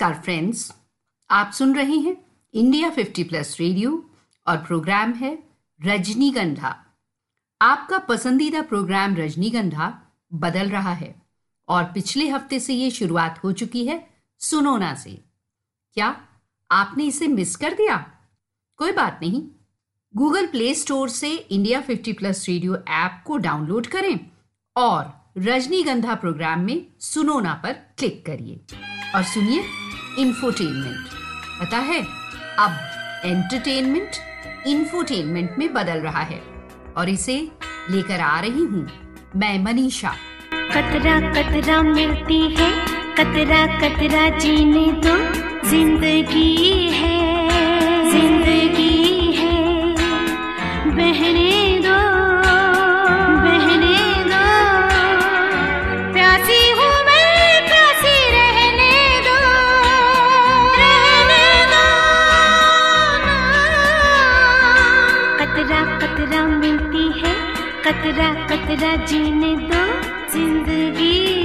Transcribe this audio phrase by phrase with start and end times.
[0.00, 0.72] नमस्कार फ्रेंड्स
[1.30, 2.16] आप सुन रहे हैं
[2.54, 4.10] इंडिया 50 प्लस रेडियो
[4.46, 5.38] और प्रोग्राम है
[5.84, 6.84] रजनीगंधा।
[7.62, 10.02] आपका पसंदीदा प्रोग्राम रजनीगंधा
[10.34, 11.22] बदल रहा है
[11.68, 15.24] और पिछले हफ़्ते से ये शुरुआत हो चुकी है सुनोना से।
[15.94, 16.20] क्या
[16.70, 17.96] आपने इसे मिस कर दिया?
[18.76, 19.42] कोई बात नहीं।
[20.16, 24.30] गूगल प्ले स्टोर से इंडिया 50 प्लस रेडियो ऐप को डाउनलोड करें
[24.76, 28.60] और रजनीगंधा प्रोग्राम में सुनोना पर क्लिक करिए।
[29.14, 29.79] और सुनिए
[30.18, 31.08] इंफोटेनमेंट
[31.60, 32.00] पता है,
[32.58, 34.16] अब एंटरटेनमेंट
[34.66, 36.40] इंफोटेनमेंट में बदल रहा है
[36.96, 37.36] और इसे
[37.90, 38.86] लेकर आ रही हूँ
[39.36, 40.14] मैं मनीषा।
[40.72, 42.70] कतरा कतरा मिलती है,
[43.16, 45.16] कतरा कतरा जीने दो,
[45.68, 47.18] ज़िंदगी है
[48.10, 49.58] ज़िंदगी है।
[50.90, 51.69] बहने
[68.70, 69.82] जीने दो
[70.30, 71.39] ज़िंदगी ज़िंदगी।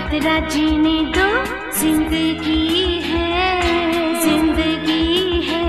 [0.00, 1.26] कतरा जीने दो,
[1.78, 5.64] ज़िंदगी है ज़िंदगी है।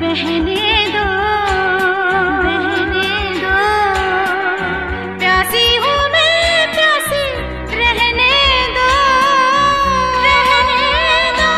[0.00, 0.56] बहने
[0.92, 1.06] दो
[2.42, 3.08] बहने
[3.38, 3.54] दो।
[5.20, 7.22] प्यासी हूँ मैं, प्यासी
[7.72, 8.34] रहने
[8.76, 8.90] दो
[10.26, 10.92] रहने
[11.38, 11.50] दो।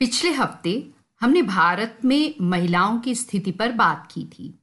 [0.00, 0.74] पिछले हफ़्ते
[1.20, 4.54] हमने भारत में महिलाओं की स्थिति पर बात की थी।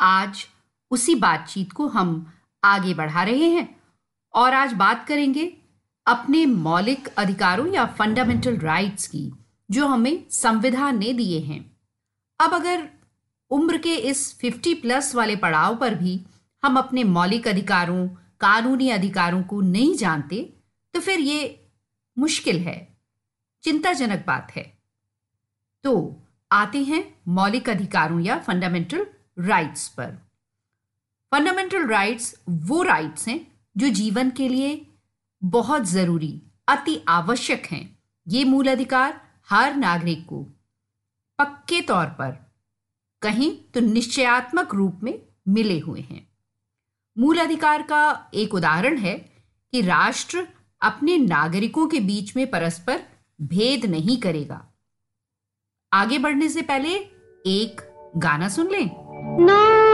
[0.00, 0.46] आज
[0.90, 2.32] उसी बातचीत को हम
[2.62, 3.68] आगे बढ़ा रहे हैं
[4.34, 5.46] और आज बात करेंगे
[6.06, 9.32] अपने मौलिक अधिकारों या फंडामेंटल राइट्स की,
[9.70, 11.78] जो हमें संविधान ने दिए हैं।
[12.40, 12.88] अब अगर
[13.50, 16.20] उम्र के इस 50 प्लस वाले पड़ाव पर भी
[16.62, 18.08] हम अपने मौलिक अधिकारों,
[18.40, 20.52] कानूनी अधिकारों को नहीं जानते
[20.94, 21.68] तो फिर ये
[22.16, 22.96] मुश्किल है,
[23.64, 24.75] चिंताजनक बात है।
[25.86, 29.06] तो आते हैं मौलिक अधिकारों या फंडामेंटल
[29.38, 30.10] राइट्स पर।
[31.32, 34.86] फंडामेंटल राइट्स वो राइट्स हैं जो जीवन के लिए
[35.44, 37.98] बहुत ज़रूरी, अति आवश्यक हैं।
[38.28, 39.20] ये मूल अधिकार
[39.50, 40.42] हर नागरिक को
[41.38, 42.36] पक्के तौर पर
[43.22, 45.18] कहीं तो निश्चयात्मक रूप में
[45.48, 46.26] मिले हुए हैं।
[47.18, 49.18] मूल अधिकार का एक उदाहरण है
[49.72, 50.48] कि राष्ट्र
[50.82, 53.02] अपने नागरिकों के बीच में परस्पर
[53.40, 54.66] भेद नहीं करेगा।
[55.96, 56.88] आगे बढ़ने से पहले
[57.46, 57.80] एक
[58.16, 58.90] गाना सुन लें।
[59.46, 59.85] नाम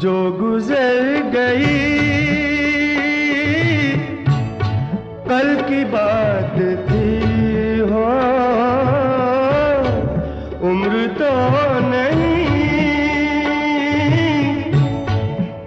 [0.00, 1.80] जो गुजर गई।
[5.28, 6.56] कल की बात
[6.86, 7.10] थी
[7.78, 8.06] हो,
[10.68, 11.30] उम्र तो
[11.88, 12.46] नहीं।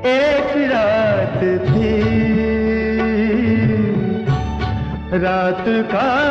[0.06, 1.40] एक रात
[1.70, 1.94] थी।
[5.18, 6.23] रात का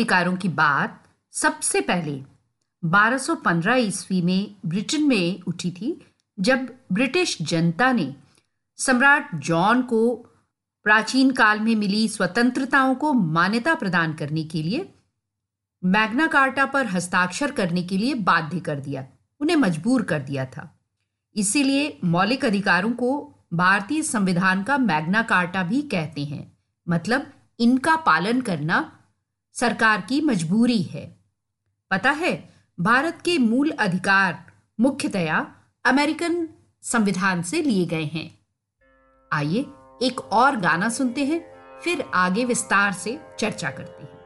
[0.00, 1.02] अधिकारों की बात
[1.32, 2.22] सबसे पहले
[2.84, 6.06] 1215 ईस्वी में ब्रिटेन में उठी थी,
[6.40, 8.14] जब ब्रिटिश जनता ने
[8.76, 10.16] सम्राट जॉन को
[10.84, 14.94] प्राचीन काल में मिली स्वतंत्रताओं को मान्यता प्रदान करने के लिए,
[15.84, 19.06] मैग्ना कार्टा पर हस्ताक्षर करने के लिए बाध्य कर दिया,
[19.40, 20.80] उन्हें मजबूर कर दिया था।
[21.36, 26.52] इसीलिए मौलिक अधिकारों को भारतीय संविधान का मैग्ना कार्टा भी कहते हैं
[26.88, 28.96] मतलब इनका पालन करना
[29.52, 31.20] सरकार की मजबूरी है।
[31.90, 32.50] पता है,
[32.80, 35.54] भारत के मूल अधिकार मुख्यतया
[35.84, 36.48] अमेरिकन
[36.82, 38.38] संविधान से लिए गए हैं।
[39.32, 39.66] आइए
[40.02, 41.40] एक और गाना सुनते हैं,
[41.80, 44.19] फिर आगे विस्तार से चर्चा करते हैं।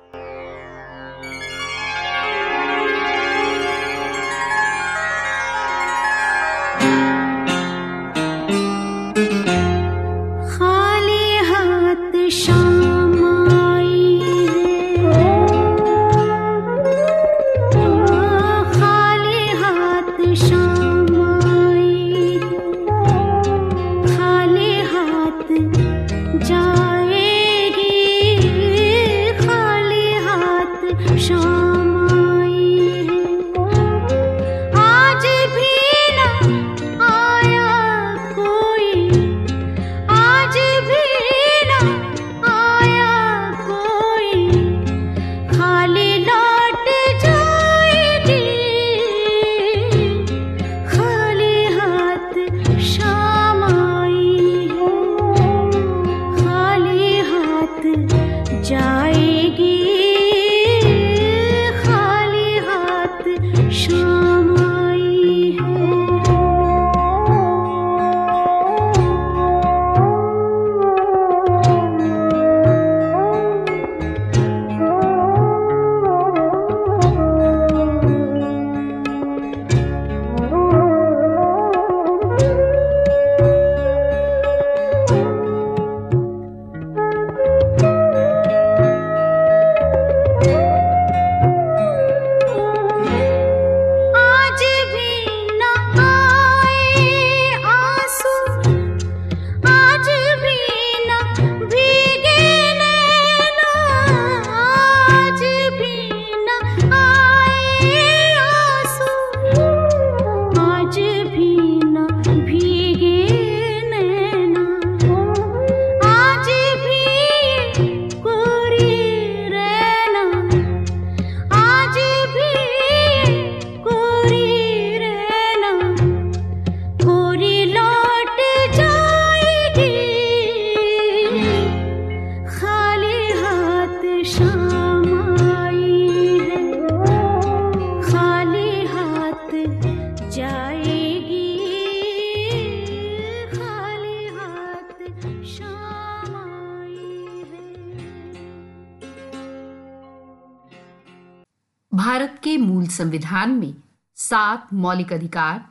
[152.96, 153.74] संविधान में
[154.16, 155.64] सात मौलिक अधिकार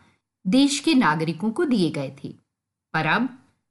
[0.46, 2.30] देश के नागरिकों को दिए गए थे।
[2.94, 3.30] पर अब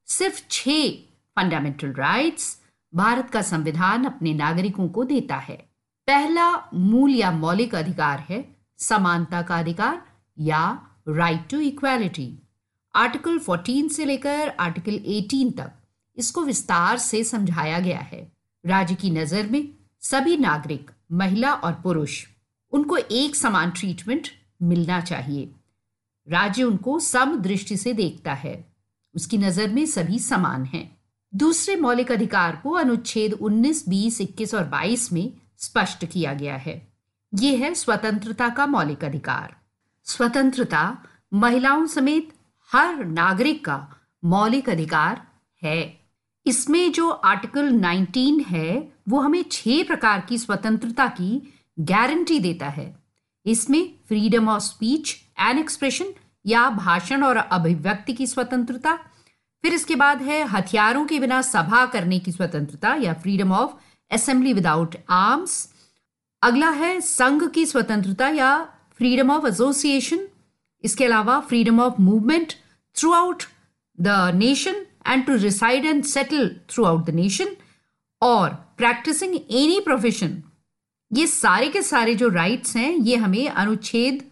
[0.08, 0.90] सिर्फ़ छह
[1.36, 2.56] फंडामेंटल राइट्स
[2.92, 5.56] भारत का संविधान अपने नागरिकों को देता है।
[6.08, 8.44] पहला मूल या मौलिक अधिकार है
[8.78, 10.02] समानता का अधिकार
[10.38, 10.62] या
[11.08, 12.28] राइट टू इक्वालिटी
[12.94, 15.72] आर्टिकल 14 से लेकर आर्टिकल 18 तक
[16.16, 18.20] इसको विस्तार से समझाया गया है।
[18.64, 19.68] राज्य की नज़र में
[20.00, 22.26] सभी नागरिक, महिला और पुरुष
[22.72, 24.28] उनको एक समान ट्रीटमेंट
[24.62, 25.50] मिलना चाहिए।
[26.28, 28.72] राज्य उनको सम दृष्टि से देखता है।
[29.14, 30.98] उसकी नज़र में सभी समान हैं।
[31.34, 36.92] दूसरे मौलिक अधिकार को अनुच्छेद 19, 20, 21 और 22 में स्पष्ट किया गया है।
[37.34, 39.56] ये है स्वतंत्रता का मौलिक अधिकार।
[40.04, 40.98] स्वतंत्रता
[41.34, 42.32] महिलाओं समेत
[42.72, 43.88] हर नागरिक का
[44.24, 45.26] मौलिक अधिकार
[45.62, 46.00] है।
[46.46, 52.94] इसमें जो आर्टिकल 19 है वो हमें छह प्रकार की स्वतंत्रता की गारंटी देता है।
[53.46, 56.12] इसमें freedom of speech and expression
[56.46, 58.94] या भाषण और अभिव्यक्ति की स्वतंत्रता,
[59.64, 63.74] फिर इसके बाद है हथियारों के बिना सभा करने की स्वतंत्रता या freedom of
[64.10, 65.68] assembly without arms
[66.42, 68.56] अगला है संघ की स्वतंत्रता या
[68.98, 70.26] फ्रीडम ऑफ़ एसोसिएशन
[70.84, 72.52] इसके अलावा freedom of movement
[73.12, 73.42] throughout
[73.98, 76.48] the nation and to reside and settle
[76.84, 77.56] throughout the nation
[78.22, 78.48] और
[78.78, 80.42] प्रैक्टिसिंग एनी प्रोफेशन
[81.14, 84.24] ये सारे के सारे जो राइट्स हैं, ये हमें अनुच्छेद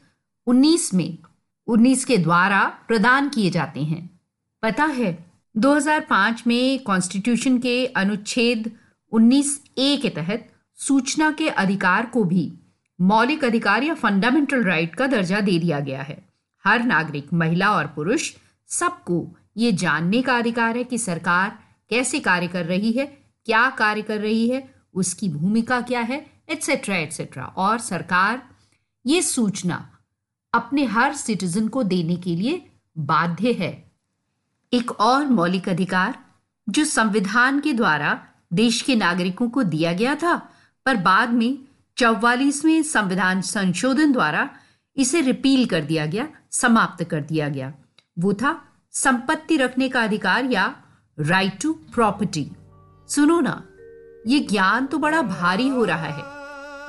[0.46, 1.18] 19 में
[1.66, 4.20] 19 के द्वारा प्रदान किए जाते हैं।
[4.62, 8.72] पता है 2005 में कॉन्स्टिट्यूशन के अनुच्छेद
[9.12, 12.52] 19 ए के तहत सूचना के अधिकार को भी
[13.00, 16.28] मौलिक अधिकार या फंडामेंटल राइट का दर्जा दे दिया गया है।
[16.64, 18.32] हर नागरिक, महिला और पुरुष,
[18.68, 21.58] सबको ये जानने का अधिकार है कि सरकार
[21.90, 23.06] कैसे कार्य कर रही है,
[23.46, 28.42] क्या कार्य कर रही है, उसकी भूमिका क्या है एटसेट्रा एटसेट्रा और सरकार
[29.06, 29.88] ये सूचना
[30.52, 33.72] अपने हर सिटीजन को देने के लिए बाध्य है।
[34.72, 36.18] एक और मौलिक अधिकार
[36.68, 38.18] जो संविधान के द्वारा
[38.52, 40.34] देश के नागरिकों को दिया गया था,
[40.86, 41.58] पर बाद में
[41.96, 44.48] चौवालीसवें संविधान संशोधन द्वारा
[44.96, 47.72] इसे रिपील कर दिया गया, समाप्त कर दिया गया।
[48.18, 48.60] वो था
[48.92, 50.74] संपत्ति रखने का अधिकार या
[51.18, 52.50] राइट टू प्रॉपर्टी
[53.08, 53.62] सुनो ना,
[54.26, 56.39] ये ज्ञान तो बड़ा भारी हो रहा है।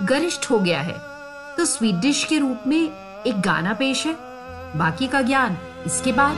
[0.09, 0.95] गरिष्ठ हो गया है
[1.57, 2.81] तो स्वीट डिश के रूप में
[3.27, 4.15] एक गाना पेश है
[4.77, 6.37] बाकी का ज्ञान इसके बाद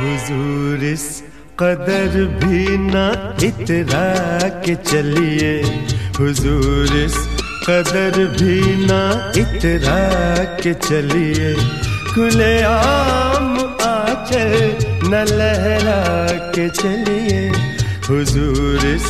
[0.00, 1.06] हुजूर इस
[1.60, 3.06] कदर भी ना
[3.46, 4.08] इतरा
[4.64, 5.52] के चलिए
[6.18, 7.16] हुजूर इस
[7.68, 11.54] कदर भी ना इतरा के चलिए।
[12.14, 17.48] खुले आम आचल न लहरा के चलिए।
[18.08, 19.02] हुजूर इस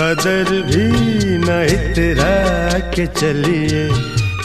[0.00, 0.88] कदर भी
[1.38, 3.88] न इतरा के चलिए।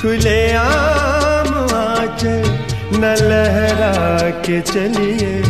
[0.02, 2.60] खुले आम आचल
[3.00, 5.42] न लहरा के चलिए।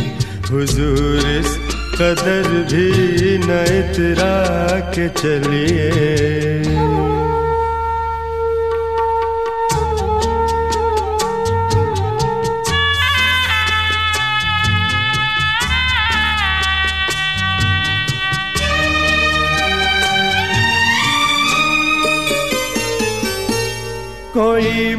[0.51, 1.57] हुजूर इस
[1.97, 7.12] कदर भी न इतरा के चलिए।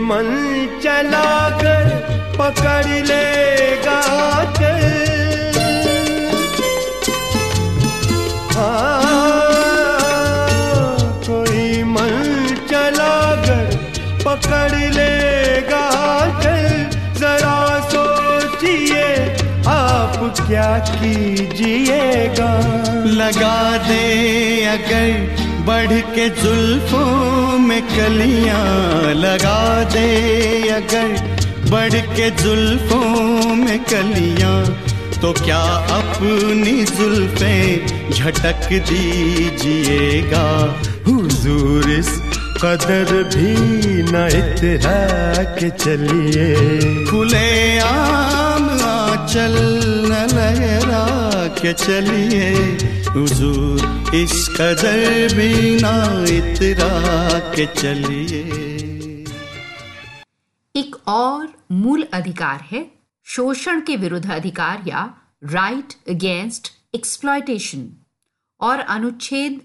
[0.09, 0.27] मन
[0.83, 1.29] चला
[1.61, 1.87] कर
[2.39, 4.01] पकड़ लेगा
[4.59, 4.83] चल
[9.85, 12.13] हाँ, कोई मन
[12.71, 13.15] चला
[13.47, 13.77] कर
[14.25, 15.85] पकड़ लेगा
[16.43, 16.67] चल
[17.21, 17.57] जरा
[17.95, 19.07] सोचिए
[19.77, 22.53] आप क्या कीजिएगा?
[23.21, 23.57] लगा
[23.89, 24.05] दे
[24.75, 30.09] अगर बढ़ के जुल्फों में कलियाँ लगा दे।
[30.71, 31.09] अगर
[31.71, 34.59] बढ़ के जुल्फों में कलियाँ
[35.23, 35.63] तो क्या
[35.97, 37.57] अपनी जुल्फे
[38.11, 40.47] झटक दीजिएगा?
[41.07, 42.11] हुजूर इस
[42.65, 43.55] कदर भी
[44.03, 46.55] न इतरा के चलिए।
[47.07, 49.57] खुले आम आंचल
[50.11, 52.51] न लहरा के चलिए
[53.11, 55.95] हुजूर, इस कदर भी ना
[56.29, 58.43] इतरा के चलिए।
[60.75, 62.91] एक और मूल अधिकार है,
[63.25, 67.89] शोषण के विरुद्ध अधिकार या राइट अगेंस्ट एक्सप्लॉयटेशन
[68.61, 69.61] और अनुच्छेद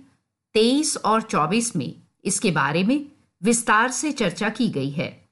[0.55, 1.93] 23 और 24 में
[2.25, 3.05] इसके बारे में
[3.43, 5.29] विस्तार से चर्चा की गई है।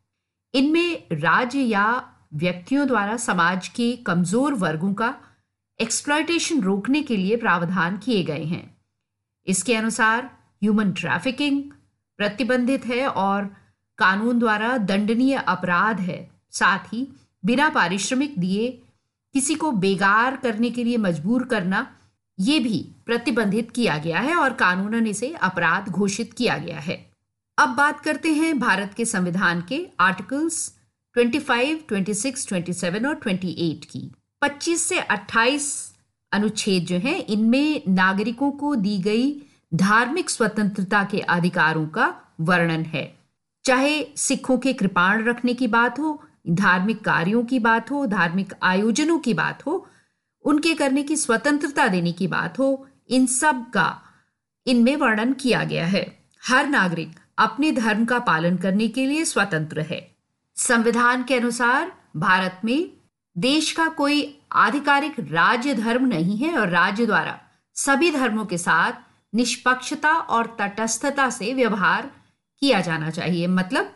[0.53, 1.87] इनमें राज्य या
[2.33, 5.13] व्यक्तियों द्वारा समाज के कमज़ोर वर्गों का
[5.79, 8.77] एक्सप्लॉयटेशन रोकने के लिए प्रावधान किए गए हैं।
[9.47, 10.25] इसके अनुसार
[10.63, 11.63] ह्यूमन ट्रैफिकिंग
[12.17, 13.45] प्रतिबंधित है और
[13.97, 17.07] कानून द्वारा दंडनीय अपराध है। साथ ही
[17.45, 18.83] बिना पारिश्रमिक दिए
[19.33, 21.95] किसी को बेगार करने के लिए मजबूर करना
[22.39, 27.11] ये भी प्रतिबंधित किया गया है और कानूनन इसे अपराध घोषित किया गया है।
[27.57, 30.79] अब बात करते हैं भारत के संविधान के आर्टिकल्स
[31.15, 35.95] 25, 26, 27 और 28 की। 25 से 28
[36.31, 39.41] अनुच्छेद जो हैं, इनमें नागरिकों को दी गई
[39.73, 43.19] धार्मिक स्वतंत्रता के अधिकारों का वर्णन है।
[43.65, 49.19] चाहे सिखों के कृपाण रखने की बात हो, धार्मिक कार्यों की बात हो, धार्मिक आयोजनों
[49.19, 49.87] की बात हो,
[50.43, 54.01] उनके करने की स्वतंत्रता देने की बात हो, इन सब का
[54.67, 59.81] इनमें वर्णन किया गया है। हर नागरिक अपने धर्म का पालन करने के लिए स्वतंत्र
[59.81, 60.15] है।
[60.55, 62.96] संविधान के अनुसार भारत में
[63.39, 67.39] देश का कोई आधिकारिक राज्य धर्म नहीं है और राज्य द्वारा
[67.75, 68.91] सभी धर्मों के साथ
[69.35, 72.11] निष्पक्षता और तटस्थता से व्यवहार
[72.59, 73.91] किया जाना चाहिए। मतलब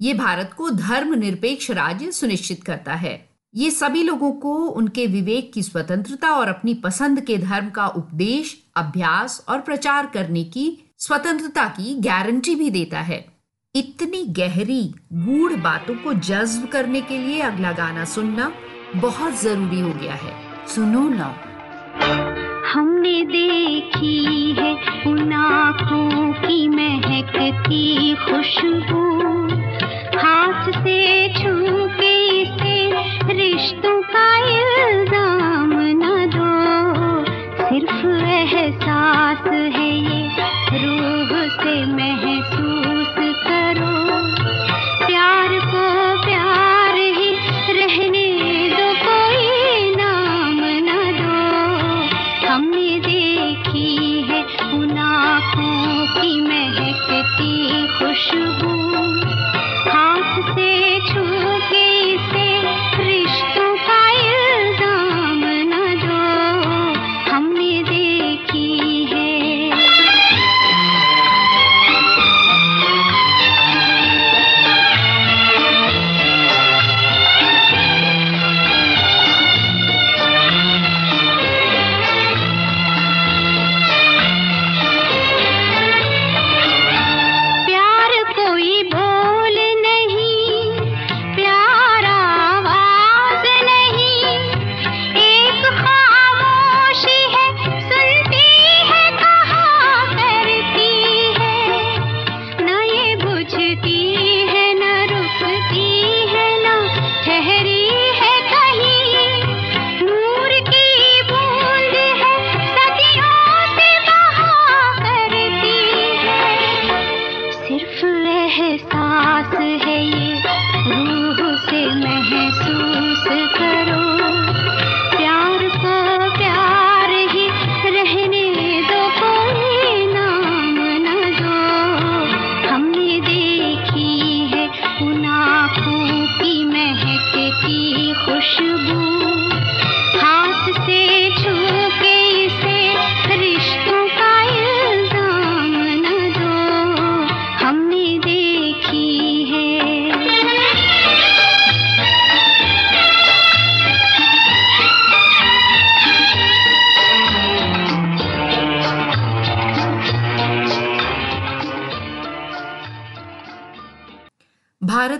[0.00, 5.52] ये भारत को धर्म निरपेक्ष राज्य सुनिश्चित करता है। ये सभी लोगों को उनके विवेक
[5.52, 11.68] की स्वतंत्रता और अपनी पसंद के धर्म का उपदेश, अभ्यास और प्रचार करने की स्वतंत्रता
[11.68, 13.35] की गारंटी भी देता है।
[13.76, 18.52] इतनी गहरी, गूढ़ बातों को जज्ब करने के लिए अगला गाना सुनना
[18.96, 20.32] बहुत ज़रूरी हो गया है।
[20.66, 21.34] सुनो ना।
[22.72, 24.72] हमने देखी है
[25.06, 29.04] उन आँखों की महकती खुशबू।
[30.18, 31.54] हाथ से छू
[31.98, 32.78] के इसे
[33.32, 36.50] रिश्तों का इल्ज़ाम न दो।
[37.64, 39.25] सिर्फ़ एहसास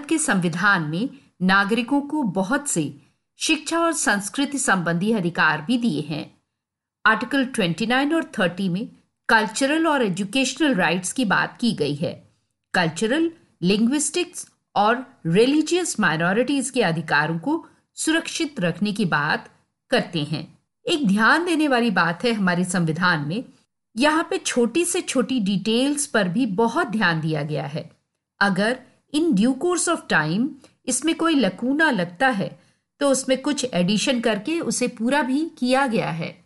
[0.08, 1.08] के संविधान में
[1.42, 2.94] नागरिकों को बहुत से
[3.38, 6.34] शिक्षा और संस्कृति संबंधी अधिकार भी दिए हैं।
[7.06, 8.88] आर्टिकल 29 और 30 में
[9.28, 12.12] कल्चरल और एजुकेशनल राइट्स की बात की गई है।
[12.74, 13.30] कल्चरल,
[13.62, 19.48] लिंग्विस्टिक्स और रिलीजियस माइनॉरिटीज के अधिकारों को सुरक्षित रखने की बात
[19.90, 23.44] करते हैं। एक ध्यान देने वाली बात है हमारे संविधान में,
[23.96, 27.90] यहाँ पे छोटी से छोटी डिटेल्स पर भी बहुत ध्यान दिया गया है।
[28.40, 28.78] अगर
[29.16, 30.48] in due course of time
[30.86, 32.48] इसमें कोई लकूना लगता है
[33.00, 36.44] तो उसमें कुछ एडिशन करके उसे पूरा भी किया गया है।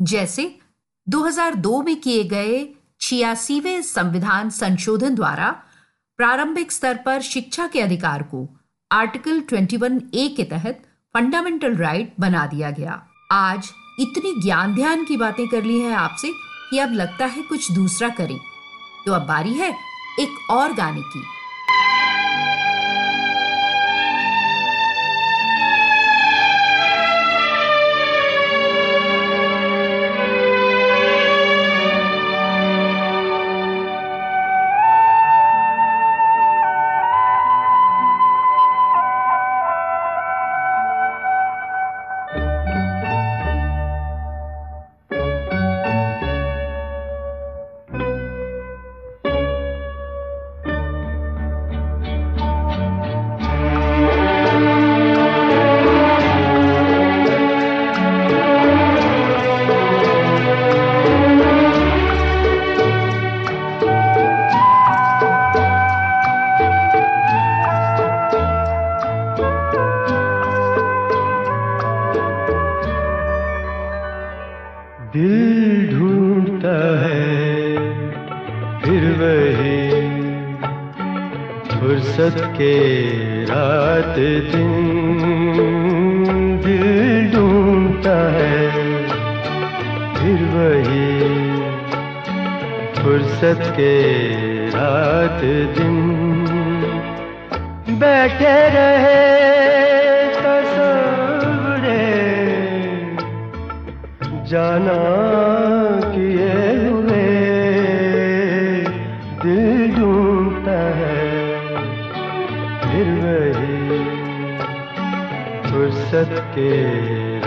[0.00, 0.58] जैसे
[1.06, 2.66] 2002 में किए गए
[3.00, 5.50] छियासीवें संविधान संशोधन द्वारा
[6.18, 8.48] प्रारंभिक स्तर पर शिक्षा के अधिकार को
[8.90, 10.82] आर्टिकल 21 ए के तहत
[11.14, 16.32] फंडामेंटल राइट बना दिया गया। आज इतनी ज्ञान ध्यान की बातें कर ली है आपसे
[16.70, 18.38] कि अब लगता है कुछ दूसरा करें।
[19.06, 19.70] तो अब बारी है
[20.20, 21.22] एक और गाने की।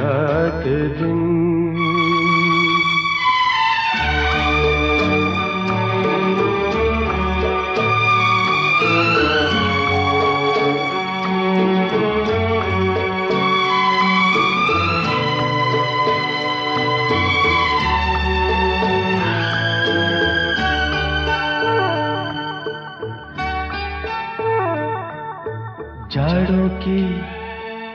[0.10, 0.64] रात
[1.00, 1.20] दिन।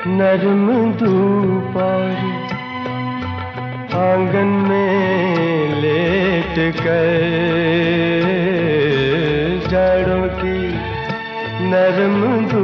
[0.07, 1.43] नरम धूप
[1.76, 2.10] और
[3.96, 7.22] आँगन में लेट कर
[9.70, 10.58] जाड़ों की
[11.70, 12.63] नरम धूप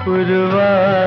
[0.00, 0.99] पुरवाइया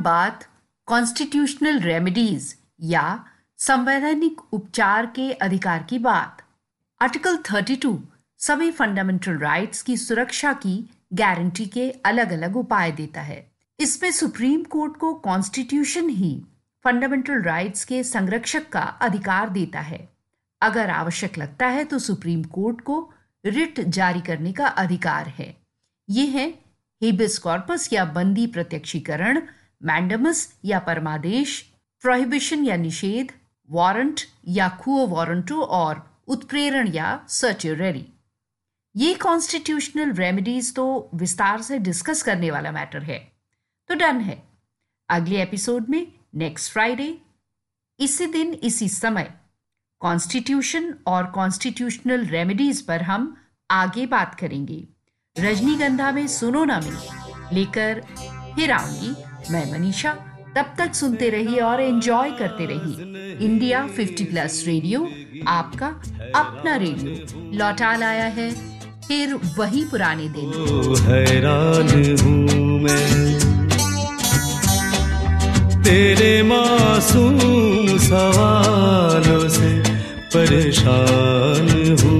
[0.00, 0.44] बात
[0.88, 3.24] कॉन्स्टिट्यूशनल रेमेडीज या
[3.58, 6.42] संवैधानिक उपचार के अधिकार की बात।
[7.00, 7.96] आर्टिकल 32
[8.40, 10.78] सभी फंडामेंटल राइट्स की सुरक्षा की
[11.12, 13.44] गारंटी के अलग अलग उपाय देता है।
[13.78, 16.42] इसमें सुप्रीम कोर्ट को कॉन्स्टिट्यूशन ही
[16.84, 20.08] फंडामेंटल राइट्स के संरक्षक का अधिकार देता है।
[20.62, 22.98] अगर आवश्यक लगता है तो सुप्रीम कोर्ट को
[23.44, 25.54] रिट जारी करने का अधिकार है।
[26.08, 26.48] ये है
[27.02, 29.40] हेबिस कॉर्पस या बंदी प्रत्यक्षीकरण
[29.82, 31.60] मैंडमस या परमादेश
[32.00, 33.32] प्रोहिबिशन या निषेध
[33.70, 38.06] वारंट या खुओ वारंटो और उत्प्रेरण या सर्चररी
[38.94, 43.18] ये कॉन्स्टिट्यूशनल रेमेडीज तो विस्तार से डिस्कस करने वाला मैटर है।
[43.88, 44.42] तो डन है।
[45.08, 47.18] अगले एपिसोड में नेक्स्ट फ्राइडे
[48.00, 49.32] इसी दिन, इसी समय
[50.00, 53.36] कॉन्स्टिट्यूशन और कॉन्स्टिट्यूशनल रेमेडीज पर हम
[53.70, 54.86] आगे बात करेंगे।
[55.36, 58.00] रजनीगंधा में सुनो ना में लेकर
[58.56, 59.14] फिर आऊँगी।
[59.50, 60.12] मैं मनीषा,
[60.56, 65.08] तब तक सुनते रहिए और एंजॉय करते रहिए। इंडिया 50 प्लस रेडियो,
[65.48, 65.86] आपका
[66.40, 68.50] अपना रेडियो। लौटा लाया है,
[69.08, 70.50] फिर वही पुराने दिन।
[71.02, 71.88] हैरान
[72.82, 73.38] मैं।
[75.82, 77.38] तेरे मासूम
[77.98, 79.70] सवालों से
[80.34, 81.68] परेशान
[82.02, 82.19] हूँ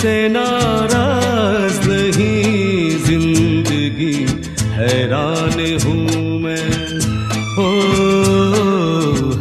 [0.00, 4.14] तुझसे नाराज़ नहीं ज़िंदगी,
[4.72, 6.68] हैरान हूँ मैं।
[7.60, 7.68] ओ,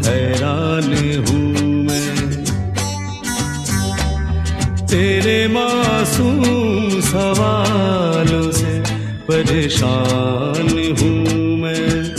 [0.08, 0.92] हैरान
[1.28, 2.12] हूँ मैं।
[4.84, 6.44] तेरे मासूम
[7.08, 8.80] सवालों से
[9.32, 10.68] परेशान
[11.00, 12.19] हूँ मैं।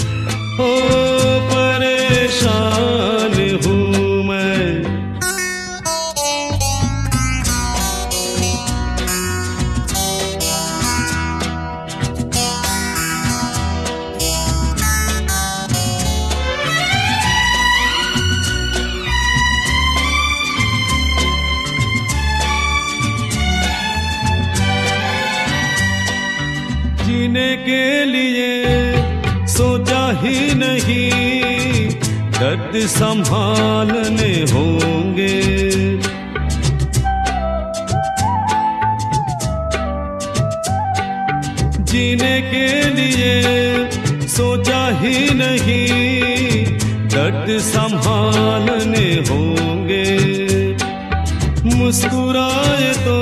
[32.71, 35.37] दर्द संभालने होंगे।
[41.83, 43.33] जीने के लिए
[44.29, 46.65] सोचा ही नहीं,
[47.09, 50.07] दर्द संभालने होंगे।
[51.75, 53.19] मुस्कुराए तो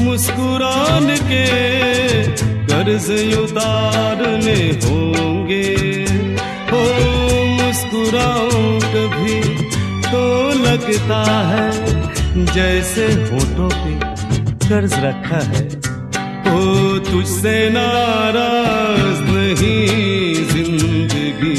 [0.00, 1.44] मुस्कुराने के
[2.68, 5.66] कर्ज उतारने होंगे।
[6.72, 7.07] हो
[7.98, 8.48] मुस्कुराओ
[8.92, 9.40] कभी
[10.02, 10.22] तो
[10.62, 13.94] लगता है, जैसे होठों पे
[14.68, 15.64] कर्ज रखा है।
[16.48, 21.56] ओ, तुझसे नाराज़ नहीं, ज़िंदगी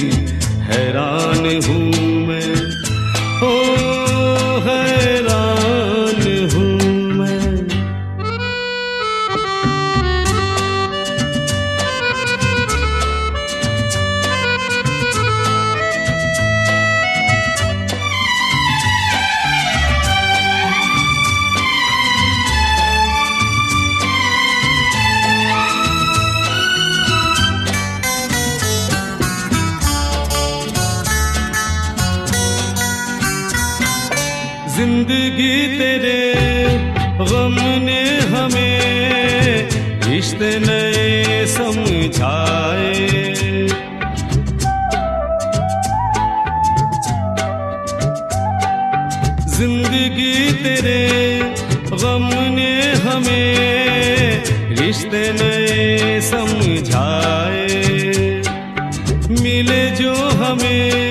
[0.70, 2.09] हैरान हूँ।
[36.00, 36.78] तेरे
[37.30, 39.70] गम ने हमें
[40.04, 42.94] रिश्ते नए समझाए।
[49.58, 51.02] ज़िंदगी तेरे
[51.92, 54.44] गम ने हमें
[54.80, 57.68] रिश्ते नए समझाए।
[59.42, 61.09] मिले जो हमें